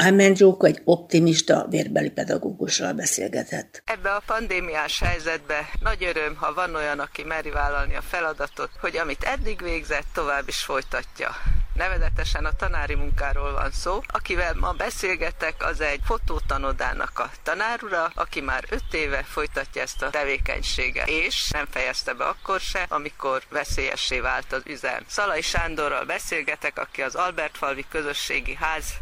Ámen 0.00 0.34
Zsóka 0.34 0.66
egy 0.66 0.80
optimista 0.84 1.66
vérbeli 1.70 2.10
pedagógussal 2.10 2.92
beszélgetett. 2.92 3.82
Ebbe 3.84 4.10
a 4.10 4.22
pandémiás 4.26 4.98
helyzetbe 4.98 5.70
nagy 5.80 6.04
öröm, 6.04 6.36
ha 6.36 6.54
van 6.54 6.74
olyan, 6.74 6.98
aki 6.98 7.22
meri 7.22 7.50
vállalni 7.50 7.96
a 7.96 8.02
feladatot, 8.02 8.70
hogy 8.80 8.96
amit 8.96 9.22
eddig 9.22 9.62
végzett, 9.62 10.06
tovább 10.14 10.48
is 10.48 10.58
folytatja. 10.58 11.30
Nevezetesen 11.74 12.44
a 12.44 12.52
tanári 12.52 12.94
munkáról 12.94 13.52
van 13.52 13.70
szó. 13.70 14.00
Akivel 14.06 14.54
ma 14.54 14.72
beszélgetek, 14.72 15.54
az 15.58 15.80
egy 15.80 16.00
fotótanodának 16.04 17.18
a 17.18 17.30
tanárura, 17.42 18.10
aki 18.14 18.40
már 18.40 18.64
öt 18.70 18.94
éve 18.94 19.22
folytatja 19.22 19.82
ezt 19.82 20.02
a 20.02 20.10
tevékenységet, 20.10 21.08
és 21.08 21.50
nem 21.50 21.66
fejezte 21.70 22.12
be 22.12 22.24
akkor 22.24 22.60
se, 22.60 22.86
amikor 22.88 23.42
veszélyessé 23.50 24.20
vált 24.20 24.52
az 24.52 24.62
üzem. 24.66 25.04
Szalai 25.06 25.42
Sándorral 25.42 26.04
beszélgetek, 26.04 26.78
aki 26.78 27.02
az 27.02 27.14
Albertfalvi 27.14 27.84
Közösségi 27.90 28.54
Ház 28.54 28.94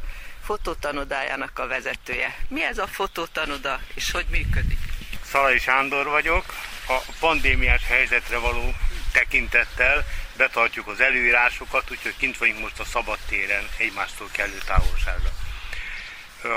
fotótanodájának 0.47 1.59
a 1.59 1.67
vezetője. 1.67 2.37
Mi 2.49 2.65
ez 2.65 2.79
a 2.79 2.87
fotótanoda, 2.87 3.81
és 3.95 4.11
hogy 4.11 4.27
működik? 4.31 4.79
Szalai 5.25 5.59
Sándor 5.59 6.07
vagyok. 6.07 6.45
A 6.89 6.99
pandémiás 7.19 7.87
helyzetre 7.87 8.39
való 8.39 8.75
tekintettel 9.13 10.05
betartjuk 10.37 10.87
az 10.87 11.01
előírásokat, 11.01 11.91
úgyhogy 11.91 12.17
kint 12.17 12.39
vagyunk 12.39 12.61
most 12.61 12.81
a 12.81 12.85
szabad 12.85 13.19
téren 13.29 13.69
egymástól 13.77 14.29
kellő 14.33 14.59
távolságra. 14.67 15.31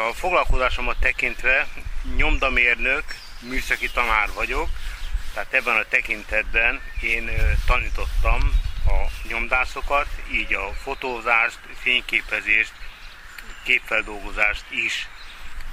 A 0.10 0.14
foglalkozásomat 0.14 0.98
tekintve 1.00 1.68
nyomdamérnök, 2.16 3.04
műszaki 3.40 3.90
tanár 3.90 4.30
vagyok, 4.34 4.70
tehát 5.34 5.54
ebben 5.54 5.76
a 5.76 5.84
tekintetben 5.90 6.82
én 7.02 7.32
tanítottam 7.66 8.52
a 8.86 9.28
nyomdászokat, 9.28 10.08
így 10.32 10.54
a 10.54 10.74
fotózást, 10.84 11.60
fényképezést, 11.82 12.72
képfeldolgozást 13.70 14.66
is. 14.70 15.08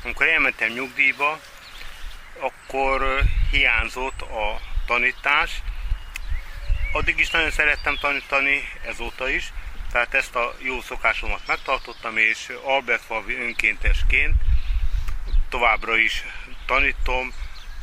Amikor 0.04 0.26
elmentem 0.26 0.72
nyugdíjba, 0.72 1.40
akkor 2.40 3.22
hiányzott 3.50 4.20
a 4.20 4.60
tanítás. 4.86 5.62
Addig 6.92 7.18
is 7.18 7.30
nagyon 7.30 7.50
szerettem 7.50 7.96
tanítani, 8.00 8.68
ezóta 8.86 9.28
is, 9.28 9.52
tehát 9.92 10.14
ezt 10.14 10.34
a 10.34 10.54
jó 10.58 10.80
szokásomat 10.80 11.46
megtartottam, 11.46 12.16
és 12.16 12.52
Albert 12.64 13.02
Falvi 13.02 13.34
önkéntesként 13.36 14.34
továbbra 15.48 15.96
is 15.96 16.24
tanítom 16.66 17.32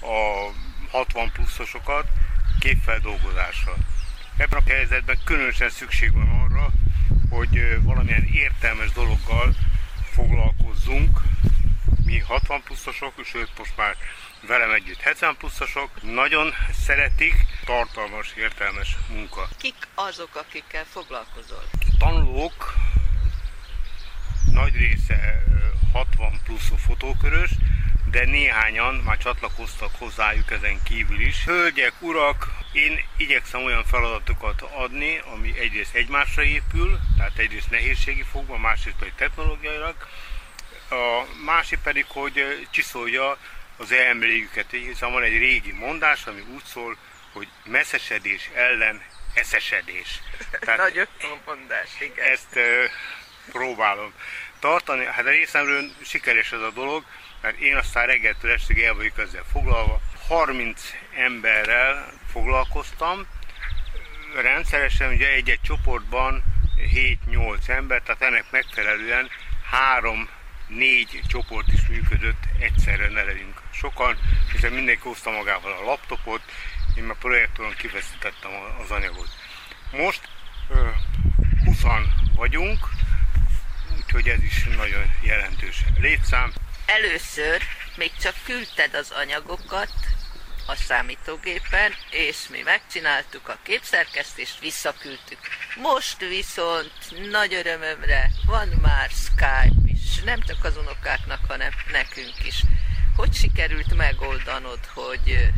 a 0.02 0.50
60 0.92 1.32
pluszosokat 1.32 2.08
képfeldolgozásra. 2.60 3.74
Ebben 4.38 4.60
a 4.66 4.70
helyzetben 4.70 5.20
különösen 5.24 5.70
szükség 5.70 6.14
van 6.14 6.30
arra, 6.30 6.70
hogy 7.30 7.84
valamilyen 7.84 8.30
értelmes 8.34 8.92
dologgal 8.92 9.56
foglalkozzunk. 10.14 11.22
Mi 12.06 12.20
60 12.20 12.62
pluszosok, 12.64 13.14
sőt 13.26 13.50
most 13.58 13.78
már 13.78 13.96
velem 14.48 14.72
együtt 14.72 15.00
70 15.00 15.38
pluszosok. 15.38 15.90
Nagyon 16.02 16.54
szeretik, 16.86 17.34
tartalmas, 17.66 18.34
értelmes 18.38 18.98
munka. 19.10 19.48
Kik 19.58 19.88
azok, 19.96 20.36
akikkel 20.36 20.86
foglalkozol? 20.86 21.64
Tanulók 21.98 22.74
nagy 24.52 24.76
része 24.76 25.44
60 25.94 26.40
plusz 26.44 26.72
fotókörös, 26.78 27.52
de 28.14 28.26
néhányan 28.26 28.96
már 28.96 29.18
csatlakoztak 29.18 29.92
hozzájuk 29.98 30.52
ezen 30.52 30.84
kívül 30.84 31.20
is. 31.20 31.44
Hölgyek, 31.46 31.94
urak, 32.00 32.48
én 32.72 33.06
igyekszem 33.18 33.64
olyan 33.64 33.86
feladatokat 33.86 34.62
adni, 34.62 35.22
ami 35.34 35.60
egyrészt 35.60 35.96
egymásra 35.96 36.44
épül, 36.44 37.00
tehát 37.18 37.38
egyrészt 37.38 37.70
nehézségi 37.70 38.24
fogva, 38.32 38.58
másrészt 38.58 38.96
pedig 38.98 39.14
technológiailag, 39.16 39.96
a 40.90 41.24
másik 41.46 41.80
pedig, 41.80 42.06
hogy 42.08 42.68
csiszolja 42.70 43.38
az 43.78 43.92
elmélyüket, 43.92 44.72
hiszen 44.72 45.12
van 45.12 45.24
egy 45.24 45.38
régi 45.38 45.72
mondás, 45.72 46.26
ami 46.26 46.44
úgy 46.54 46.64
szól, 46.64 46.98
hogy 47.32 47.48
messzesedés 47.64 48.50
ellen 48.54 49.02
eszesedés. 49.34 50.20
Tehát 50.60 50.78
Nagyon 50.78 51.08
jó 51.22 51.40
mondás, 51.46 51.90
igen. 52.00 52.26
Ezt 52.26 52.60
próbálom 53.52 54.14
tartani. 54.60 55.06
Hát 55.06 55.26
a 55.26 55.30
részemről 55.30 55.92
sikeres 56.02 56.52
ez 56.52 56.62
a 56.62 56.72
dolog, 56.72 57.04
mert 57.44 57.60
én 57.60 57.76
aztán 57.76 58.06
reggeltől 58.06 58.52
estig 58.52 58.80
el 58.80 58.94
vagyok 58.94 59.18
ezzel 59.18 59.44
foglalva. 59.52 60.02
30 60.28 60.82
emberrel 61.16 62.14
foglalkoztam, 62.32 63.28
rendszeresen 64.42 65.14
ugye 65.14 65.28
egy-egy 65.32 65.62
csoportban 65.62 66.44
7-8 67.28 67.68
ember, 67.68 68.02
tehát 68.02 68.22
ennek 68.22 68.46
megfelelően 68.52 69.30
három 69.70 70.30
négy 70.68 71.22
csoport 71.28 71.68
is 71.74 71.88
működött, 71.88 72.44
egyszerre 72.60 73.10
ne 73.10 73.24
legyünk 73.24 73.62
sokan, 73.72 74.18
hiszen 74.52 74.72
mindenki 74.72 75.02
hozta 75.02 75.32
magával 75.32 75.72
a 75.72 75.86
laptopot, 75.86 76.42
én 76.96 77.04
már 77.04 77.18
projektoron 77.18 77.74
kiveszítettem 77.78 78.52
az 78.84 78.92
anyagot. 78.92 79.30
Most 79.92 80.22
20 81.66 81.84
vagyunk, 82.36 82.90
úgyhogy 83.98 84.28
ez 84.28 84.44
is 84.44 84.64
nagyon 84.64 85.12
jelentős 85.22 85.84
létszám. 86.00 86.54
Először 86.86 87.62
még 87.96 88.12
csak 88.22 88.36
küldted 88.46 88.94
az 88.94 89.12
anyagokat 89.12 89.92
a 90.66 90.76
számítógépen, 90.76 91.94
és 92.10 92.48
mi 92.50 92.62
megcsináltuk 92.62 93.48
a 93.50 93.58
képszerkesztést, 93.64 94.60
visszaküldtük. 94.60 95.40
Most 95.76 96.20
viszont 96.20 96.92
nagy 97.32 97.54
örömömre 97.54 98.32
van 98.46 98.68
már 98.82 99.10
Skype 99.10 99.82
is, 99.86 100.22
nem 100.24 100.42
csak 100.42 100.64
az 100.64 100.78
unokáknak, 100.78 101.40
hanem 101.48 101.72
nekünk 101.92 102.46
is. 102.46 102.62
Hogy 103.16 103.34
sikerült 103.34 103.96
megoldanod, 103.96 104.86
hogy 104.94 105.50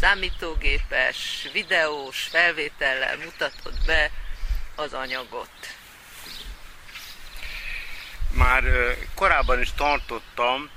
számítógépes, 0.00 1.48
videós 1.52 2.22
felvétellel 2.22 3.16
mutatod 3.16 3.84
be 3.86 4.10
az 4.76 4.92
anyagot? 4.92 5.50
Már 8.32 8.64
korábban 9.14 9.60
is 9.60 9.72
tartottam 9.72 10.70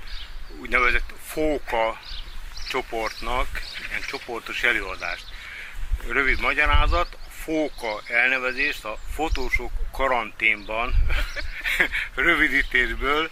úgynevezett 0.60 1.14
fóka 1.22 1.98
csoportnak 2.68 3.46
ilyen 3.88 4.00
csoportos 4.06 4.62
előadást. 4.62 5.24
Rövid 6.08 6.40
magyarázat, 6.40 7.18
fóka 7.28 8.02
elnevezést 8.06 8.84
a 8.84 8.98
fotósok 9.14 9.72
karanténban 9.92 10.94
rövidítésből 12.14 13.30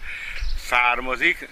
származik. 0.67 1.47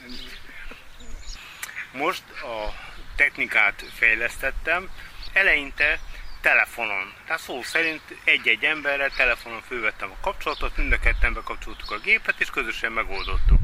Most 1.92 2.24
a 2.30 2.74
technikát 3.16 3.86
fejlesztettem, 3.96 4.90
eleinte 5.34 6.00
telefonon. 6.41 7.13
Tehát 7.25 7.41
szó 7.41 7.63
szerint 7.63 8.02
egy-egy 8.24 8.63
emberre 8.63 9.09
telefonon 9.09 9.62
fölvettem 9.62 10.12
a 10.12 10.22
kapcsolatot, 10.22 10.78
mind 10.78 10.91
a 10.91 11.00
ketten 11.00 11.34
bekapcsoltuk 11.34 11.91
a 11.91 12.00
gépet, 12.00 12.40
és 12.40 12.50
közösen 12.50 12.91
megoldottuk. 12.91 13.59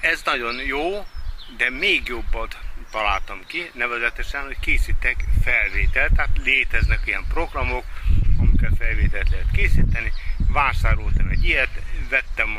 Ez 0.00 0.22
nagyon 0.24 0.54
jó, 0.54 1.06
de 1.56 1.70
még 1.70 2.08
jobbat 2.08 2.58
találtam 2.90 3.40
ki, 3.46 3.70
nevezetesen, 3.72 4.42
hogy 4.42 4.58
készítek 4.60 5.24
felvételt, 5.42 6.12
tehát 6.14 6.38
léteznek 6.44 7.00
ilyen 7.04 7.24
programok, 7.28 7.84
amikkel 8.38 8.70
felvételt 8.78 9.30
lehet 9.30 9.50
készíteni. 9.52 10.12
Vásároltam 10.48 11.28
egy 11.28 11.44
ilyet, 11.44 11.82
vettem 12.08 12.58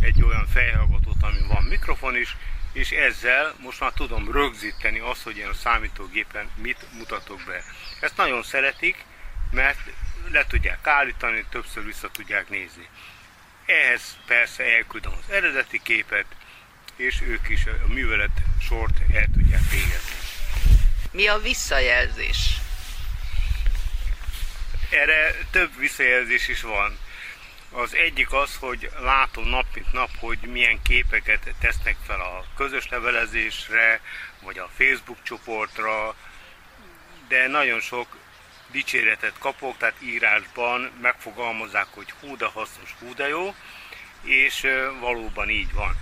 egy 0.00 0.22
olyan 0.22 0.46
fejhallgatót, 0.46 1.22
ami 1.22 1.38
van 1.48 1.62
mikrofon 1.62 2.16
is, 2.16 2.36
és 2.72 2.90
ezzel 2.90 3.54
most 3.58 3.80
már 3.80 3.92
tudom 3.92 4.32
rögzíteni 4.32 4.98
azt, 4.98 5.22
hogy 5.22 5.36
én 5.36 5.46
a 5.46 5.54
számítógépen 5.54 6.50
mit 6.54 6.86
mutatok 6.92 7.40
be. 7.46 7.64
Ezt 8.00 8.16
nagyon 8.16 8.42
szeretik, 8.42 9.04
mert 9.50 9.78
le 10.30 10.46
tudják 10.46 10.86
állítani, 10.86 11.44
többször 11.50 11.84
vissza 11.84 12.10
tudják 12.10 12.48
nézni. 12.48 12.88
Ehhez 13.66 14.16
persze 14.26 14.64
elküldöm 14.64 15.12
az 15.12 15.32
eredeti 15.32 15.80
képet, 15.82 16.26
és 16.96 17.20
ők 17.20 17.48
is 17.48 17.66
a 17.66 17.92
művelet 17.92 18.40
sort 18.60 18.96
el 19.14 19.26
tudják 19.32 19.70
végezni. 19.70 20.14
Mi 21.10 21.26
a 21.26 21.38
visszajelzés? 21.38 22.36
Erre 24.90 25.34
több 25.50 25.78
visszajelzés 25.78 26.48
is 26.48 26.60
van. 26.60 26.98
Az 27.72 27.94
egyik 27.94 28.32
az, 28.32 28.56
hogy 28.56 28.90
látom 29.00 29.48
nap 29.48 29.64
mint 29.74 29.92
nap, 29.92 30.10
hogy 30.18 30.38
milyen 30.38 30.82
képeket 30.82 31.54
tesznek 31.60 31.96
fel 32.06 32.20
a 32.20 32.44
közös 32.56 32.88
levelezésre, 32.88 34.00
vagy 34.42 34.58
a 34.58 34.70
Facebook 34.76 35.22
csoportra, 35.22 36.14
de 37.28 37.46
nagyon 37.46 37.80
sok 37.80 38.16
dicséretet 38.70 39.38
kapok, 39.38 39.76
tehát 39.76 40.02
írásban 40.02 40.90
megfogalmazzák, 41.00 41.86
hogy 41.90 42.12
hú 42.20 42.36
de 42.36 42.46
hasznos, 42.46 42.94
hú 42.98 43.14
de 43.14 43.28
jó, 43.28 43.54
és 44.22 44.66
valóban 45.00 45.48
így 45.48 45.72
van. 45.72 45.96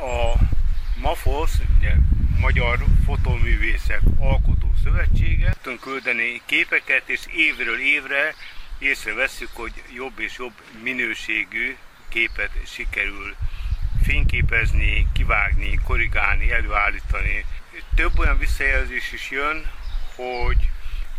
A 0.00 0.34
MAFOS, 1.00 1.50
ugye 1.78 1.92
Magyar 2.40 2.78
Fotóművészek 3.06 4.00
Alkotó 4.18 4.72
Szövetsége, 4.82 5.54
tudunk 5.62 5.80
küldeni 5.80 6.42
képeket, 6.46 7.08
és 7.08 7.20
évről 7.34 7.80
évre 7.80 8.34
észreveszünk, 8.80 9.50
hogy 9.52 9.72
jobb 9.94 10.18
és 10.18 10.38
jobb 10.38 10.52
minőségű 10.82 11.76
képet 12.08 12.50
sikerül 12.66 13.36
fényképezni, 14.02 15.06
kivágni, 15.12 15.78
korrigálni, 15.84 16.52
előállítani. 16.52 17.44
Több 17.94 18.18
olyan 18.18 18.38
visszajelzés 18.38 19.12
is 19.12 19.30
jön, 19.30 19.70
hogy 20.14 20.68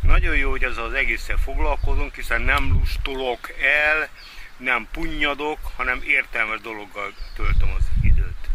nagyon 0.02 0.36
jó, 0.36 0.50
hogy 0.50 0.64
ezzel 0.64 0.84
az 0.84 0.94
egészen 0.94 1.38
foglalkozunk, 1.38 2.16
hiszen 2.16 2.42
nem 2.42 2.72
lustolok 2.72 3.52
el, 3.62 4.10
nem 4.58 4.88
punnyadok, 4.92 5.60
hanem 5.76 6.02
értelmes 6.06 6.62
dologgal 6.62 7.14
töltöm 7.36 7.70
az 7.78 7.84
időt. 8.02 8.50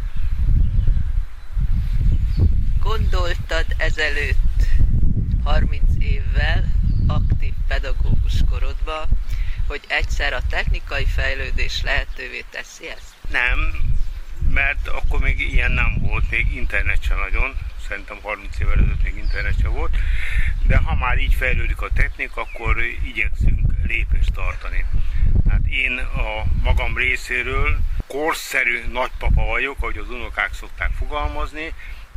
Gondoltad 2.82 3.66
ezelőtt 3.78 4.62
30 5.44 5.82
évvel 5.98 6.64
aktív 7.06 7.52
pedagógus 7.68 8.34
korodba, 8.50 9.06
hogy 9.66 9.80
egyszer 9.88 10.32
a 10.32 10.46
technikai 10.48 11.04
fejlődés 11.04 11.82
lehetővé 11.82 12.44
teszi 12.50 12.88
ezt? 12.88 13.14
Nem, 13.30 13.58
mert 14.50 14.88
akkor 14.88 15.20
még 15.20 15.40
ilyen 15.40 15.72
nem 15.72 15.98
volt, 16.00 16.30
még 16.30 16.54
internet 16.54 17.02
sem 17.02 17.18
nagyon, 17.18 17.56
szerintem 17.88 18.18
30 18.22 18.58
évvel 18.58 18.72
ezelőtt 18.72 19.02
még 19.02 19.16
internet 19.16 19.60
sem 19.60 19.72
volt, 19.72 19.96
de 20.66 20.76
ha 20.76 20.94
már 20.94 21.18
így 21.18 21.34
fejlődik 21.34 21.80
a 21.80 21.90
technika, 21.94 22.40
akkor 22.40 22.82
igyekszünk 23.04 23.60
lépést 23.82 24.32
tartani. 24.32 24.84
Hát 25.48 25.66
én 25.66 25.98
a 25.98 26.44
magam 26.62 26.96
részéről 26.96 27.78
korszerű 28.06 28.84
nagypapa 28.92 29.44
vagyok, 29.44 29.76
ahogy 29.78 29.96
az 29.96 30.10
unokák 30.10 30.54
szokták 30.54 30.90
fogalmazni, 30.98 31.72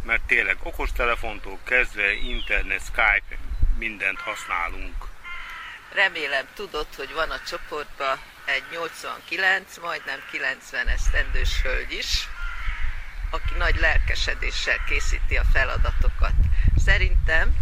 mert 0.05 0.21
tényleg 0.21 0.57
okostelefontól 0.63 1.57
kezdve 1.63 2.13
internet, 2.13 2.81
Skype, 2.81 3.37
mindent 3.79 4.19
használunk. 4.19 4.95
Remélem 5.93 6.45
tudod, 6.53 6.87
hogy 6.95 7.13
van 7.13 7.29
a 7.29 7.41
csoportban 7.47 8.19
egy 8.45 8.63
89, 8.71 9.77
majdnem 9.77 10.19
90 10.31 10.87
esztendős 10.87 11.61
hölgy 11.61 11.91
is, 11.91 12.27
aki 13.31 13.53
nagy 13.57 13.75
lelkesedéssel 13.79 14.83
készíti 14.87 15.37
a 15.37 15.43
feladatokat. 15.53 16.33
Szerintem 16.85 17.55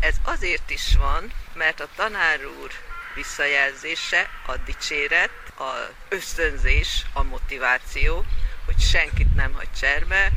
ez 0.00 0.16
azért 0.22 0.70
is 0.70 0.96
van, 0.96 1.32
mert 1.54 1.80
a 1.80 1.88
tanár 1.96 2.46
úr 2.60 2.70
visszajelzése, 3.14 4.30
a 4.46 4.56
dicséret, 4.56 5.30
a 5.58 5.72
ösztönzés, 6.08 7.04
a 7.12 7.22
motiváció, 7.22 8.24
hogy 8.64 8.80
senkit 8.80 9.34
nem 9.34 9.52
hagy 9.52 9.72
cserbe, 9.80 10.30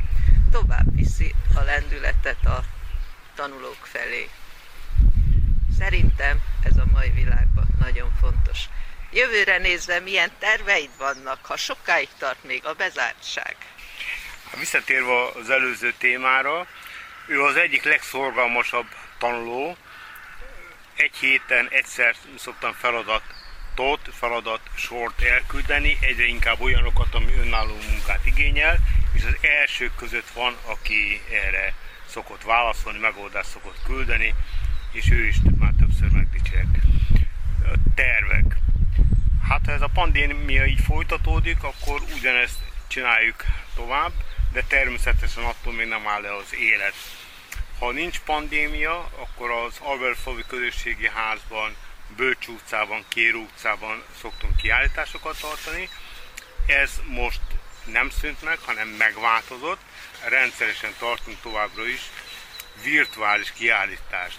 tovább 0.50 0.94
viszi 0.94 1.34
a 1.54 1.60
lendületet 1.60 2.46
a 2.46 2.64
tanulók 3.34 3.86
felé. 3.86 4.30
Szerintem 5.78 6.38
ez 6.62 6.76
a 6.76 6.84
mai 6.92 7.10
világban 7.10 7.66
nagyon 7.78 8.12
fontos. 8.20 8.58
Jövőre 9.12 9.58
nézve 9.58 10.00
milyen 10.00 10.30
terveid 10.38 10.90
vannak, 10.98 11.46
ha 11.46 11.56
sokáig 11.56 12.08
tart 12.18 12.44
még 12.44 12.66
a 12.66 12.74
bezártság? 12.74 13.56
Visszatérve 14.58 15.24
az 15.40 15.50
előző 15.50 15.92
témára, 15.98 16.66
ő 17.26 17.42
az 17.42 17.56
egyik 17.56 17.82
legszorgalmasabb 17.82 18.86
tanuló. 19.18 19.76
Egy 20.96 21.16
héten 21.20 21.68
egyszer 21.68 22.14
szoktam 22.38 22.72
feladatot, 22.72 24.08
feladat 24.18 24.60
sort 24.76 25.22
elküldeni, 25.22 25.98
egyre 26.00 26.24
inkább 26.24 26.60
olyanokat, 26.60 27.14
ami 27.14 27.34
önálló 27.34 27.76
munkát 27.90 28.26
igényel, 28.26 28.78
és 29.14 29.22
az 29.24 29.36
elsők 29.40 29.94
között 29.94 30.30
van, 30.30 30.56
aki 30.64 31.22
erre 31.30 31.74
szokott 32.08 32.42
válaszolni, 32.42 32.98
megoldást 32.98 33.50
szokott 33.50 33.78
küldeni, 33.84 34.34
és 34.92 35.10
ő 35.10 35.26
is 35.26 35.36
már 35.58 35.72
többször 35.78 36.08
megdicsért. 36.10 36.68
Tervek. 37.94 38.56
Hát 39.48 39.66
ha 39.66 39.72
ez 39.72 39.80
a 39.80 39.90
pandémia 39.94 40.66
így 40.66 40.80
folytatódik, 40.80 41.62
akkor 41.62 42.02
ugyanezt 42.16 42.58
csináljuk 42.86 43.44
tovább, 43.74 44.12
de 44.52 44.62
természetesen 44.62 45.44
attól 45.44 45.72
még 45.72 45.88
nem 45.88 46.06
áll 46.06 46.20
le 46.20 46.36
az 46.36 46.54
élet. 46.54 46.94
Ha 47.78 47.90
nincs 47.90 48.20
pandémia, 48.20 48.98
akkor 48.98 49.50
az 49.50 49.78
Albertfavi 49.78 50.44
Közösségi 50.46 51.08
Házban, 51.08 51.76
Bölcs 52.16 52.46
utcában, 52.46 53.04
Kér 53.08 53.34
utcában 53.34 54.02
szoktunk 54.20 54.56
kiállításokat 54.56 55.40
tartani. 55.40 55.88
Ez 56.66 57.00
most 57.06 57.40
nem 57.84 58.10
szűnt 58.10 58.42
meg, 58.42 58.58
hanem 58.58 58.88
megváltozott. 58.88 59.80
Rendszeresen 60.28 60.92
tartunk 60.98 61.40
továbbra 61.42 61.86
is 61.86 62.00
virtuális 62.82 63.52
kiállítást. 63.52 64.38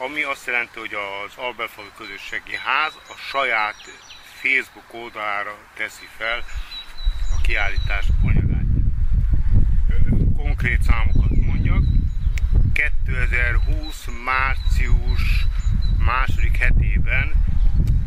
Ami 0.00 0.22
azt 0.22 0.46
jelenti, 0.46 0.78
hogy 0.78 0.94
az 0.94 1.32
Albertfavi 1.36 1.88
Közösségi 1.96 2.56
Ház 2.64 2.92
a 3.08 3.14
saját 3.16 3.76
Facebook 4.42 4.94
oldalára 4.94 5.58
teszi 5.74 6.08
fel 6.16 6.44
a 7.36 7.40
kiállítás 7.42 8.04
anyagát. 8.24 8.64
Konkrét 10.36 10.82
számokat 10.82 11.30
mondjak. 11.30 11.82
2020 12.72 14.04
március 14.24 15.46
második 15.98 16.56
hetében 16.56 17.44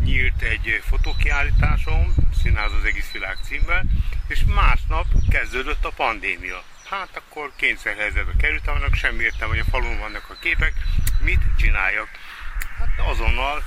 nyílt 0.03 0.41
egy 0.41 0.81
fotókiállításom, 0.83 2.13
Színház 2.41 2.71
az 2.71 2.85
egész 2.85 3.11
világ 3.11 3.37
címmel, 3.41 3.83
és 4.27 4.43
másnap 4.55 5.05
kezdődött 5.29 5.85
a 5.85 5.91
pandémia. 5.95 6.63
Hát 6.89 7.09
akkor 7.13 7.51
kényszerhelyzetbe 7.55 8.31
kerültem, 8.37 8.75
annak 8.75 8.95
sem 8.95 9.19
értem, 9.19 9.47
hogy 9.47 9.59
a 9.59 9.63
falun 9.69 9.99
vannak 9.99 10.29
a 10.29 10.37
képek, 10.39 10.73
mit 11.19 11.41
csináljak. 11.57 12.09
Hát 12.77 13.07
azonnal 13.07 13.63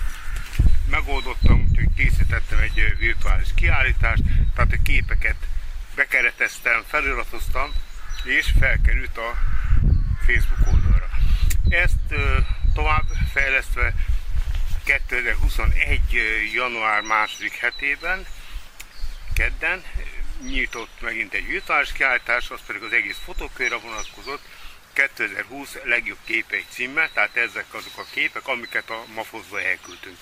megoldottam, 0.91 1.67
úgyhogy 1.71 1.89
készítettem 1.97 2.59
egy 2.59 2.97
virtuális 2.99 3.49
kiállítást, 3.55 4.23
tehát 4.55 4.73
a 4.73 4.83
képeket 4.83 5.37
bekereteztem, 5.95 6.85
feliratoztam, 6.87 7.73
és 8.25 8.53
felkerült 8.59 9.17
a 9.17 9.39
Facebook 10.27 10.73
oldalra. 10.73 11.09
Ezt 11.69 12.15
tovább 12.75 13.05
fejlesztve 13.33 13.95
2021. 14.85 16.01
január 16.55 17.03
második 17.03 17.53
hetében, 17.53 18.27
kedden 19.35 19.83
nyitott 20.43 21.00
megint 21.00 21.35
egy 21.35 21.47
virtuális 21.47 21.93
az 22.49 22.61
pedig 22.67 22.83
az 22.83 22.93
egész 22.93 23.19
fotókörre 23.25 23.77
vonatkozott, 23.77 24.43
2020 24.93 25.77
legjobb 25.85 26.19
képei 26.25 26.65
címmel, 26.69 27.11
tehát 27.12 27.37
ezek 27.37 27.75
azok 27.75 27.99
a 27.99 28.06
képek, 28.11 28.47
amiket 28.49 28.91
a 28.91 29.05
Mafozba 29.15 29.61
elküldtünk. 29.61 30.19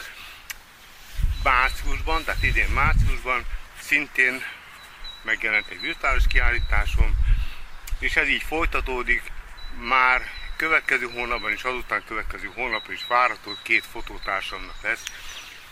Márciusban, 1.43 2.25
tehát 2.25 2.43
idén 2.43 2.69
márciusban 2.69 3.44
szintén 3.81 4.43
megjelent 5.22 5.69
egy 5.69 5.81
virtuális 5.81 6.25
kiállításom, 6.28 7.14
és 7.99 8.16
ez 8.16 8.28
így 8.28 8.42
folytatódik, 8.42 9.23
már 9.80 10.30
következő 10.56 11.11
hónapban 11.11 11.52
és 11.52 11.62
azután 11.62 12.04
következő 12.06 12.50
hónapban 12.54 12.92
is 12.92 13.04
várható, 13.09 13.56
két 13.62 13.85
fotótársamnak 13.90 14.83
lesz 14.83 15.02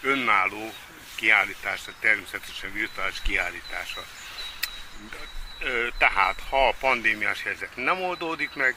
önálló 0.00 0.74
kiállítása, 1.14 1.92
természetesen 2.00 2.72
virtuális 2.72 3.20
kiállítása. 3.22 4.04
Tehát, 5.98 6.42
ha 6.50 6.68
a 6.68 6.74
pandémiás 6.80 7.42
helyzet 7.42 7.76
nem 7.76 8.02
oldódik 8.02 8.54
meg, 8.54 8.74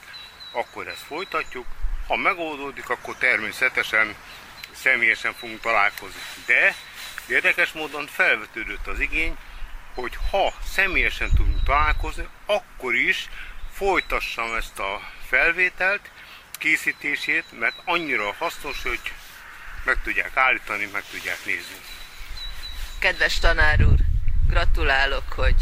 akkor 0.51 0.87
ezt 0.87 1.03
folytatjuk, 1.07 1.65
ha 2.07 2.15
megoldódik, 2.15 2.89
akkor 2.89 3.15
természetesen 3.15 4.15
személyesen 4.71 5.33
fogunk 5.33 5.59
találkozni. 5.59 6.19
De 6.45 6.75
érdekes 7.27 7.71
módon 7.71 8.07
felvetődött 8.07 8.87
az 8.87 8.99
igény, 8.99 9.37
hogy 9.93 10.17
ha 10.31 10.53
személyesen 10.73 11.29
tudunk 11.35 11.63
találkozni, 11.63 12.27
akkor 12.45 12.95
is 12.95 13.29
folytassam 13.71 14.55
ezt 14.55 14.79
a 14.79 15.01
felvételt, 15.27 16.09
készítését, 16.51 17.59
mert 17.59 17.75
annyira 17.85 18.33
hasznos, 18.37 18.83
hogy 18.83 18.99
meg 19.83 20.01
tudják 20.03 20.37
állítani, 20.37 20.89
meg 20.93 21.03
tudják 21.11 21.45
nézni. 21.45 21.75
Kedves 22.99 23.39
tanár 23.39 23.81
úr, 23.81 23.99
gratulálok, 24.49 25.33
hogy 25.33 25.55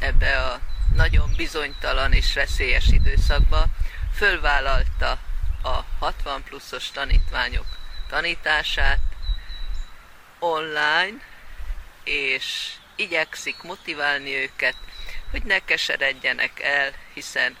ebbe 0.00 0.42
a 0.42 0.60
nagyon 0.94 1.32
bizonytalan 1.36 2.12
és 2.12 2.34
veszélyes 2.34 2.86
időszakba 2.86 3.66
fölvállalta 4.14 5.18
a 5.62 5.84
60 5.98 6.42
pluszos 6.42 6.90
tanítványok 6.90 7.66
tanítását 8.08 9.00
online, 10.38 11.20
és 12.04 12.72
igyekszik 12.96 13.62
motiválni 13.62 14.34
őket, 14.34 14.76
hogy 15.30 15.42
ne 15.42 15.58
keseredjenek 15.58 16.60
el, 16.60 16.92
hiszen 17.14 17.56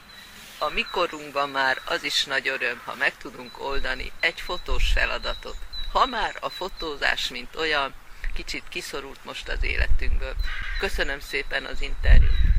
a 0.58 0.68
mikorunkban 0.68 1.48
már 1.48 1.80
az 1.84 2.04
is 2.04 2.24
nagy 2.24 2.48
öröm, 2.48 2.82
ha 2.84 2.94
meg 2.94 3.16
tudunk 3.16 3.62
oldani 3.62 4.12
egy 4.20 4.40
fotós 4.40 4.90
feladatot. 4.94 5.56
Ha 5.92 6.06
már 6.06 6.36
a 6.40 6.48
fotózás, 6.48 7.28
mint 7.28 7.56
olyan, 7.56 7.94
kicsit 8.36 8.62
kiszorult 8.68 9.24
most 9.24 9.48
az 9.48 9.62
életünkből. 9.62 10.34
Köszönöm 10.78 11.20
szépen 11.20 11.64
az 11.64 11.80
interjút. 11.80 12.55